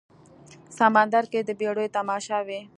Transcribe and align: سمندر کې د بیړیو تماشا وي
سمندر 0.77 1.23
کې 1.31 1.39
د 1.47 1.49
بیړیو 1.59 1.93
تماشا 1.97 2.39
وي 2.47 2.61